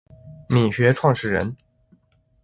[0.49, 1.55] 黾学创始人。